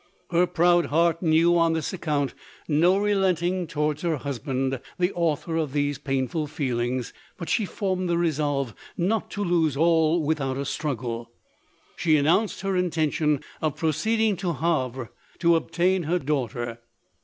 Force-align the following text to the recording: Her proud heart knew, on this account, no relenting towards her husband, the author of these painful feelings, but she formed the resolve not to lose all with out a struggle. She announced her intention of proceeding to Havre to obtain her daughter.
Her 0.31 0.47
proud 0.47 0.87
heart 0.87 1.21
knew, 1.21 1.59
on 1.59 1.73
this 1.73 1.93
account, 1.93 2.33
no 2.67 2.97
relenting 2.97 3.67
towards 3.67 4.01
her 4.01 4.17
husband, 4.17 4.79
the 4.97 5.13
author 5.13 5.57
of 5.57 5.73
these 5.73 5.99
painful 5.99 6.47
feelings, 6.47 7.13
but 7.37 7.49
she 7.49 7.65
formed 7.65 8.09
the 8.09 8.17
resolve 8.17 8.73
not 8.97 9.29
to 9.29 9.43
lose 9.43 9.77
all 9.77 10.19
with 10.23 10.41
out 10.41 10.57
a 10.57 10.65
struggle. 10.65 11.29
She 11.95 12.17
announced 12.17 12.61
her 12.61 12.75
intention 12.75 13.41
of 13.61 13.75
proceeding 13.75 14.37
to 14.37 14.53
Havre 14.53 15.11
to 15.37 15.55
obtain 15.55 16.01
her 16.01 16.17
daughter. 16.17 16.79